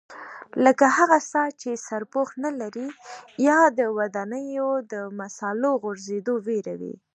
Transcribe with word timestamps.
لکه 0.65 0.85
هغه 0.97 1.17
څاه 1.31 1.49
چې 1.61 1.81
سرپوښ 1.87 2.29
نه 2.43 2.51
لري 2.61 2.87
یا 3.47 3.59
د 3.77 3.79
ودانیو 3.97 4.69
د 4.91 4.93
مسالو 5.19 5.71
غورځېدو 5.81 6.33
وېره. 6.45 6.75